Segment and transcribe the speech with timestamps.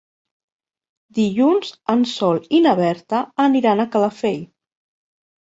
[1.17, 4.43] Dilluns en Sol i na Berta aniran a Calafell.